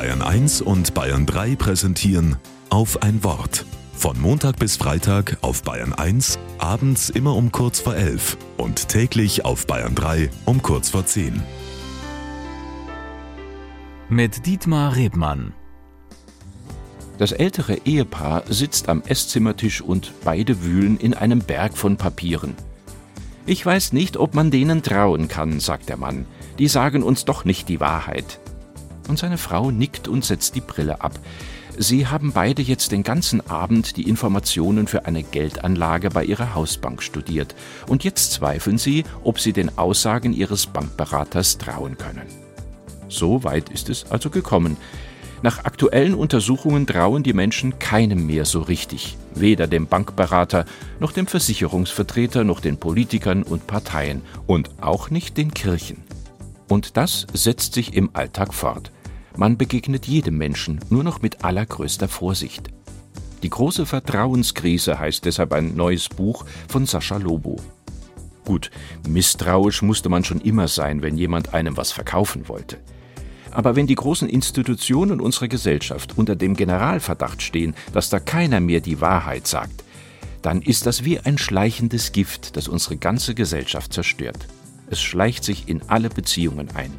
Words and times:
Bayern 0.00 0.22
1 0.22 0.62
und 0.62 0.94
Bayern 0.94 1.26
3 1.26 1.56
präsentieren 1.56 2.36
auf 2.70 3.02
ein 3.02 3.22
Wort. 3.22 3.66
Von 3.92 4.18
Montag 4.18 4.58
bis 4.58 4.78
Freitag 4.78 5.36
auf 5.42 5.62
Bayern 5.62 5.92
1, 5.92 6.38
abends 6.56 7.10
immer 7.10 7.36
um 7.36 7.52
kurz 7.52 7.80
vor 7.80 7.94
11 7.94 8.38
und 8.56 8.88
täglich 8.88 9.44
auf 9.44 9.66
Bayern 9.66 9.94
3 9.94 10.30
um 10.46 10.62
kurz 10.62 10.88
vor 10.88 11.04
10. 11.04 11.42
Mit 14.08 14.46
Dietmar 14.46 14.96
Rebmann. 14.96 15.52
Das 17.18 17.32
ältere 17.32 17.76
Ehepaar 17.84 18.44
sitzt 18.48 18.88
am 18.88 19.02
Esszimmertisch 19.02 19.82
und 19.82 20.14
beide 20.24 20.62
wühlen 20.62 20.96
in 20.96 21.12
einem 21.12 21.40
Berg 21.40 21.76
von 21.76 21.98
Papieren. 21.98 22.54
Ich 23.44 23.66
weiß 23.66 23.92
nicht, 23.92 24.16
ob 24.16 24.34
man 24.34 24.50
denen 24.50 24.82
trauen 24.82 25.28
kann, 25.28 25.60
sagt 25.60 25.90
der 25.90 25.98
Mann. 25.98 26.24
Die 26.58 26.68
sagen 26.68 27.02
uns 27.02 27.26
doch 27.26 27.44
nicht 27.44 27.68
die 27.68 27.80
Wahrheit 27.80 28.40
und 29.10 29.18
seine 29.18 29.38
Frau 29.38 29.70
nickt 29.70 30.08
und 30.08 30.24
setzt 30.24 30.54
die 30.54 30.62
Brille 30.62 31.02
ab. 31.02 31.12
Sie 31.76 32.06
haben 32.06 32.32
beide 32.32 32.62
jetzt 32.62 32.92
den 32.92 33.02
ganzen 33.02 33.48
Abend 33.48 33.96
die 33.96 34.08
Informationen 34.08 34.86
für 34.86 35.06
eine 35.06 35.22
Geldanlage 35.22 36.10
bei 36.10 36.24
ihrer 36.24 36.54
Hausbank 36.54 37.02
studiert 37.02 37.54
und 37.86 38.04
jetzt 38.04 38.32
zweifeln 38.32 38.78
sie, 38.78 39.04
ob 39.24 39.40
sie 39.40 39.52
den 39.52 39.78
Aussagen 39.78 40.32
ihres 40.32 40.66
Bankberaters 40.66 41.58
trauen 41.58 41.96
können. 41.96 42.26
So 43.08 43.44
weit 43.44 43.68
ist 43.70 43.88
es 43.88 44.10
also 44.10 44.30
gekommen. 44.30 44.76
Nach 45.42 45.64
aktuellen 45.64 46.14
Untersuchungen 46.14 46.86
trauen 46.86 47.22
die 47.22 47.32
Menschen 47.32 47.78
keinem 47.78 48.26
mehr 48.26 48.44
so 48.44 48.60
richtig, 48.60 49.16
weder 49.34 49.66
dem 49.66 49.86
Bankberater 49.86 50.66
noch 50.98 51.12
dem 51.12 51.26
Versicherungsvertreter 51.26 52.44
noch 52.44 52.60
den 52.60 52.76
Politikern 52.76 53.42
und 53.42 53.66
Parteien 53.66 54.20
und 54.46 54.70
auch 54.82 55.08
nicht 55.08 55.38
den 55.38 55.54
Kirchen. 55.54 56.02
Und 56.68 56.98
das 56.98 57.26
setzt 57.32 57.72
sich 57.72 57.94
im 57.94 58.10
Alltag 58.12 58.52
fort. 58.52 58.92
Man 59.40 59.56
begegnet 59.56 60.06
jedem 60.06 60.36
Menschen 60.36 60.80
nur 60.90 61.02
noch 61.02 61.22
mit 61.22 61.46
allergrößter 61.46 62.08
Vorsicht. 62.08 62.68
Die 63.42 63.48
große 63.48 63.86
Vertrauenskrise 63.86 64.98
heißt 64.98 65.24
deshalb 65.24 65.54
ein 65.54 65.74
neues 65.74 66.10
Buch 66.10 66.44
von 66.68 66.84
Sascha 66.84 67.16
Lobo. 67.16 67.56
Gut, 68.44 68.70
misstrauisch 69.08 69.80
musste 69.80 70.10
man 70.10 70.24
schon 70.24 70.42
immer 70.42 70.68
sein, 70.68 71.00
wenn 71.00 71.16
jemand 71.16 71.54
einem 71.54 71.78
was 71.78 71.90
verkaufen 71.90 72.48
wollte. 72.48 72.76
Aber 73.50 73.76
wenn 73.76 73.86
die 73.86 73.94
großen 73.94 74.28
Institutionen 74.28 75.22
unserer 75.22 75.48
Gesellschaft 75.48 76.18
unter 76.18 76.36
dem 76.36 76.54
Generalverdacht 76.54 77.40
stehen, 77.40 77.74
dass 77.94 78.10
da 78.10 78.20
keiner 78.20 78.60
mehr 78.60 78.82
die 78.82 79.00
Wahrheit 79.00 79.46
sagt, 79.46 79.84
dann 80.42 80.60
ist 80.60 80.84
das 80.84 81.02
wie 81.02 81.18
ein 81.18 81.38
schleichendes 81.38 82.12
Gift, 82.12 82.58
das 82.58 82.68
unsere 82.68 82.98
ganze 82.98 83.34
Gesellschaft 83.34 83.94
zerstört. 83.94 84.48
Es 84.90 85.00
schleicht 85.00 85.44
sich 85.44 85.66
in 85.66 85.80
alle 85.88 86.10
Beziehungen 86.10 86.68
ein. 86.74 86.92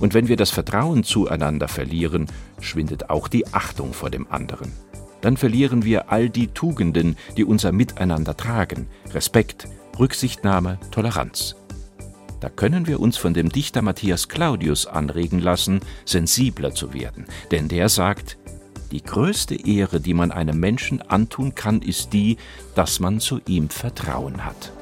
Und 0.00 0.14
wenn 0.14 0.28
wir 0.28 0.36
das 0.36 0.50
Vertrauen 0.50 1.04
zueinander 1.04 1.68
verlieren, 1.68 2.26
schwindet 2.60 3.10
auch 3.10 3.28
die 3.28 3.46
Achtung 3.48 3.92
vor 3.92 4.10
dem 4.10 4.30
anderen. 4.30 4.72
Dann 5.20 5.36
verlieren 5.36 5.84
wir 5.84 6.12
all 6.12 6.28
die 6.28 6.48
Tugenden, 6.48 7.16
die 7.36 7.44
unser 7.44 7.72
Miteinander 7.72 8.36
tragen, 8.36 8.88
Respekt, 9.12 9.66
Rücksichtnahme, 9.98 10.78
Toleranz. 10.90 11.56
Da 12.40 12.50
können 12.50 12.86
wir 12.86 13.00
uns 13.00 13.16
von 13.16 13.32
dem 13.32 13.48
Dichter 13.48 13.80
Matthias 13.80 14.28
Claudius 14.28 14.86
anregen 14.86 15.40
lassen, 15.40 15.80
sensibler 16.04 16.74
zu 16.74 16.92
werden, 16.92 17.24
denn 17.50 17.68
der 17.68 17.88
sagt, 17.88 18.36
die 18.92 19.02
größte 19.02 19.66
Ehre, 19.66 20.00
die 20.00 20.14
man 20.14 20.30
einem 20.30 20.60
Menschen 20.60 21.02
antun 21.02 21.54
kann, 21.54 21.82
ist 21.82 22.12
die, 22.12 22.36
dass 22.74 23.00
man 23.00 23.18
zu 23.18 23.40
ihm 23.46 23.68
Vertrauen 23.68 24.44
hat. 24.44 24.72